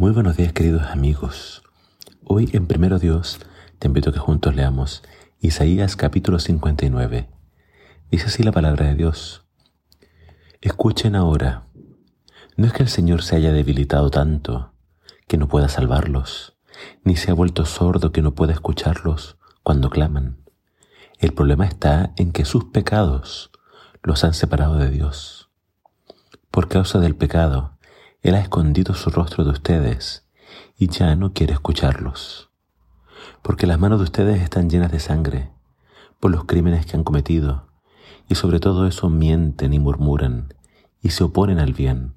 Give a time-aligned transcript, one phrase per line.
[0.00, 1.62] Muy buenos días queridos amigos.
[2.24, 3.38] Hoy en Primero Dios
[3.78, 5.02] te invito a que juntos leamos
[5.40, 7.28] Isaías capítulo 59.
[8.10, 9.44] Dice así la palabra de Dios.
[10.62, 11.66] Escuchen ahora.
[12.56, 14.72] No es que el Señor se haya debilitado tanto
[15.28, 16.56] que no pueda salvarlos,
[17.04, 20.38] ni se ha vuelto sordo que no pueda escucharlos cuando claman.
[21.18, 23.50] El problema está en que sus pecados
[24.02, 25.50] los han separado de Dios.
[26.50, 27.76] Por causa del pecado,
[28.22, 30.26] él ha escondido su rostro de ustedes
[30.76, 32.50] y ya no quiere escucharlos.
[33.40, 35.50] Porque las manos de ustedes están llenas de sangre
[36.18, 37.68] por los crímenes que han cometido
[38.28, 40.52] y sobre todo eso mienten y murmuran
[41.00, 42.12] y se oponen al bien.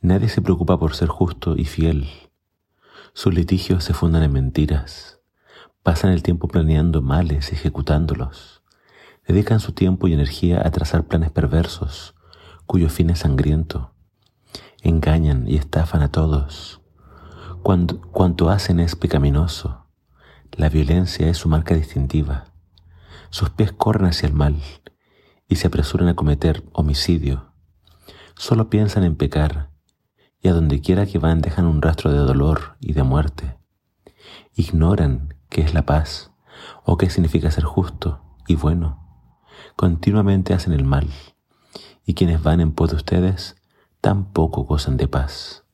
[0.00, 2.08] Nadie se preocupa por ser justo y fiel.
[3.14, 5.18] Sus litigios se fundan en mentiras.
[5.82, 8.62] Pasan el tiempo planeando males y ejecutándolos.
[9.26, 12.14] Dedican su tiempo y energía a trazar planes perversos,
[12.66, 13.93] cuyo fin es sangriento
[14.84, 16.80] engañan y estafan a todos.
[17.62, 19.86] Cuanto hacen es pecaminoso.
[20.52, 22.52] La violencia es su marca distintiva.
[23.30, 24.62] Sus pies corren hacia el mal
[25.48, 27.52] y se apresuran a cometer homicidio.
[28.36, 29.70] Solo piensan en pecar
[30.40, 33.58] y a donde quiera que van dejan un rastro de dolor y de muerte.
[34.54, 36.30] Ignoran qué es la paz
[36.84, 39.00] o qué significa ser justo y bueno.
[39.74, 41.08] Continuamente hacen el mal
[42.04, 43.56] y quienes van en pos de ustedes
[44.04, 45.64] tampoco gozan de paz.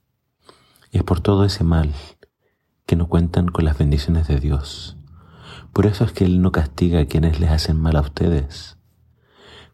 [0.92, 1.92] Es por todo ese mal
[2.86, 4.96] que no cuentan con las bendiciones de Dios.
[5.72, 8.78] Por eso es que Él no castiga a quienes les hacen mal a ustedes.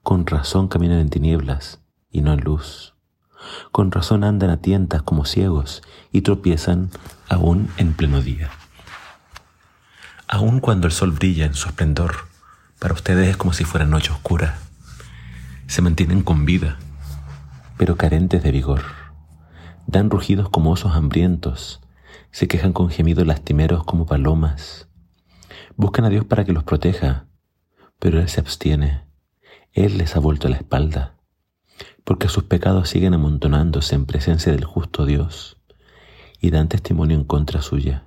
[0.02, 2.94] Con razón caminan en tinieblas y no en luz.
[3.72, 6.88] Con razón andan a tientas como ciegos y tropiezan
[7.28, 8.48] aún en pleno día.
[10.28, 12.14] Aun cuando el sol brilla en su esplendor,
[12.78, 14.56] para ustedes es como si fuera noche oscura.
[15.66, 16.78] Se mantienen con vida
[17.76, 18.82] pero carentes de vigor.
[19.86, 21.80] Dan rugidos como osos hambrientos,
[22.30, 24.88] se quejan con gemidos lastimeros como palomas.
[25.76, 27.26] Buscan a Dios para que los proteja,
[27.98, 29.04] pero Él se abstiene.
[29.72, 31.16] Él les ha vuelto la espalda,
[32.04, 35.58] porque sus pecados siguen amontonándose en presencia del justo Dios
[36.40, 38.04] y dan testimonio en contra suya.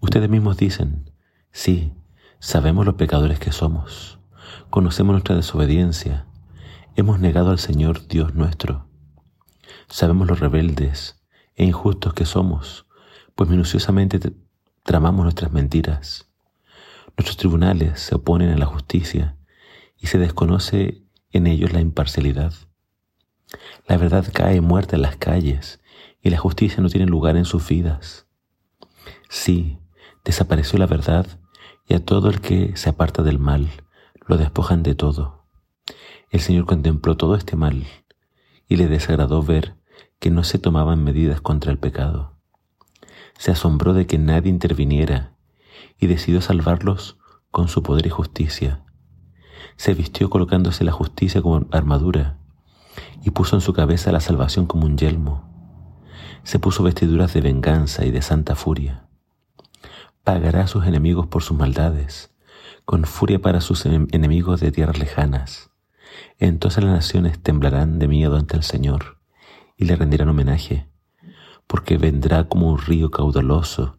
[0.00, 1.10] Ustedes mismos dicen,
[1.52, 1.92] sí,
[2.38, 4.18] sabemos los pecadores que somos,
[4.70, 6.26] conocemos nuestra desobediencia,
[6.98, 8.88] Hemos negado al Señor Dios nuestro.
[9.86, 11.22] Sabemos los rebeldes
[11.54, 12.86] e injustos que somos,
[13.34, 14.18] pues minuciosamente
[14.82, 16.30] tramamos nuestras mentiras.
[17.14, 19.36] Nuestros tribunales se oponen a la justicia
[19.98, 21.02] y se desconoce
[21.32, 22.54] en ellos la imparcialidad.
[23.86, 25.82] La verdad cae muerta en las calles
[26.22, 28.26] y la justicia no tiene lugar en sus vidas.
[29.28, 29.78] Sí,
[30.24, 31.26] desapareció la verdad
[31.86, 33.68] y a todo el que se aparta del mal
[34.26, 35.35] lo despojan de todo.
[36.30, 37.86] El Señor contempló todo este mal
[38.68, 39.76] y le desagradó ver
[40.18, 42.34] que no se tomaban medidas contra el pecado.
[43.38, 45.36] Se asombró de que nadie interviniera
[46.00, 47.16] y decidió salvarlos
[47.52, 48.84] con su poder y justicia.
[49.76, 52.38] Se vistió colocándose la justicia como armadura
[53.22, 55.48] y puso en su cabeza la salvación como un yelmo.
[56.42, 59.06] Se puso vestiduras de venganza y de santa furia.
[60.24, 62.34] Pagará a sus enemigos por sus maldades,
[62.84, 65.70] con furia para sus enemigos de tierras lejanas
[66.38, 69.18] entonces las naciones temblarán de miedo ante el Señor
[69.76, 70.88] y le rendirán homenaje,
[71.66, 73.98] porque vendrá como un río caudaloso,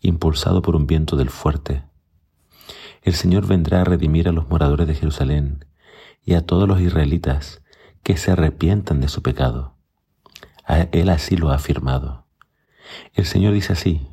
[0.00, 1.84] impulsado por un viento del fuerte.
[3.02, 5.64] El Señor vendrá a redimir a los moradores de Jerusalén
[6.22, 7.62] y a todos los israelitas
[8.02, 9.76] que se arrepientan de su pecado.
[10.92, 12.26] Él así lo ha afirmado.
[13.14, 14.06] El Señor dice así,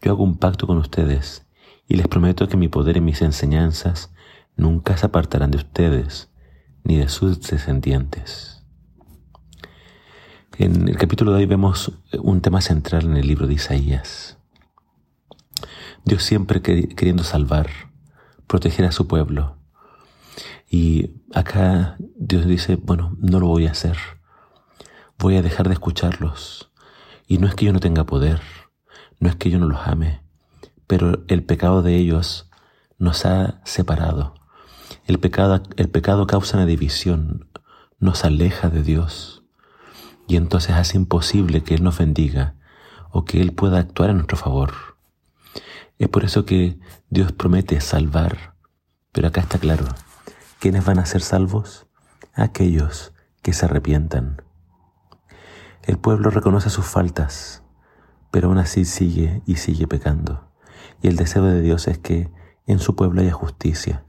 [0.00, 1.46] yo hago un pacto con ustedes
[1.88, 4.12] y les prometo que mi poder y mis enseñanzas
[4.56, 6.27] nunca se apartarán de ustedes,
[6.88, 8.64] ni de sus descendientes.
[10.56, 14.38] En el capítulo de hoy vemos un tema central en el libro de Isaías.
[16.06, 17.68] Dios siempre queriendo salvar,
[18.46, 19.58] proteger a su pueblo.
[20.70, 23.98] Y acá Dios dice, bueno, no lo voy a hacer.
[25.18, 26.72] Voy a dejar de escucharlos.
[27.26, 28.40] Y no es que yo no tenga poder,
[29.20, 30.22] no es que yo no los ame,
[30.86, 32.48] pero el pecado de ellos
[32.96, 34.37] nos ha separado.
[35.08, 37.48] El pecado, el pecado causa una división,
[37.98, 39.42] nos aleja de Dios
[40.26, 42.56] y entonces hace imposible que Él nos bendiga
[43.10, 44.74] o que Él pueda actuar en nuestro favor.
[45.98, 46.78] Es por eso que
[47.08, 48.54] Dios promete salvar,
[49.10, 49.86] pero acá está claro,
[50.58, 51.86] ¿quiénes van a ser salvos?
[52.34, 54.42] Aquellos que se arrepientan.
[55.84, 57.62] El pueblo reconoce sus faltas,
[58.30, 60.50] pero aún así sigue y sigue pecando.
[61.00, 62.30] Y el deseo de Dios es que
[62.66, 64.04] en su pueblo haya justicia,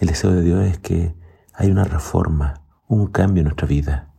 [0.00, 1.14] el deseo de Dios es que
[1.54, 4.12] hay una reforma, un cambio en nuestra vida.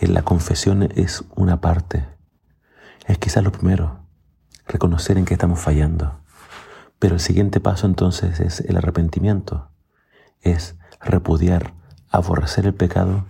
[0.00, 2.06] En la confesión es una parte.
[3.06, 4.00] es quizás lo primero,
[4.66, 6.20] reconocer en qué estamos fallando.
[6.98, 9.70] Pero el siguiente paso entonces es el arrepentimiento,
[10.40, 11.74] es repudiar,
[12.10, 13.26] aborrecer el pecado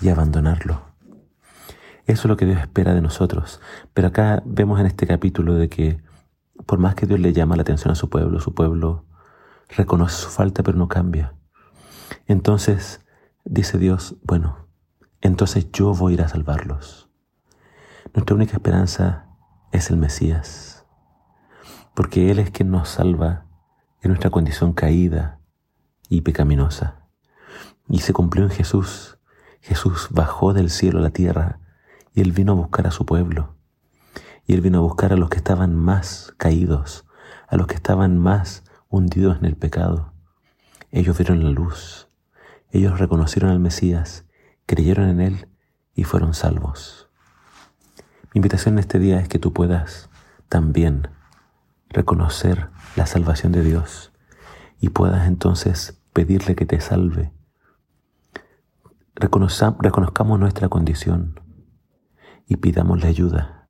[0.00, 0.80] y abandonarlo.
[2.06, 3.60] Eso es lo que Dios espera de nosotros.
[3.92, 6.00] Pero acá vemos en este capítulo de que
[6.64, 9.04] por más que Dios le llama la atención a su pueblo, su pueblo
[9.68, 11.34] reconoce su falta pero no cambia.
[12.26, 13.00] Entonces
[13.44, 14.68] dice Dios, bueno,
[15.20, 17.10] entonces yo voy a ir a salvarlos.
[18.14, 19.26] Nuestra única esperanza
[19.72, 20.86] es el Mesías,
[21.94, 23.46] porque Él es quien nos salva
[24.02, 25.40] en nuestra condición caída
[26.08, 27.08] y pecaminosa.
[27.88, 29.18] Y se cumplió en Jesús.
[29.60, 31.60] Jesús bajó del cielo a la tierra
[32.14, 33.56] y Él vino a buscar a su pueblo.
[34.46, 37.06] Y Él vino a buscar a los que estaban más caídos,
[37.48, 40.12] a los que estaban más hundidos en el pecado.
[40.90, 42.08] Ellos vieron la luz.
[42.70, 44.26] Ellos reconocieron al Mesías,
[44.66, 45.48] creyeron en Él
[45.94, 47.08] y fueron salvos.
[48.34, 50.10] Mi invitación en este día es que tú puedas
[50.48, 51.08] también
[51.88, 54.12] reconocer la salvación de Dios
[54.80, 57.32] y puedas entonces pedirle que te salve.
[59.14, 61.40] reconozcamos nuestra condición
[62.46, 63.68] y pidamos la ayuda.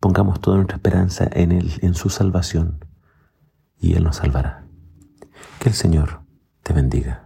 [0.00, 2.84] Pongamos toda nuestra esperanza en Él, en su salvación,
[3.84, 4.64] y Él nos salvará.
[5.58, 6.22] Que el Señor
[6.62, 7.23] te bendiga.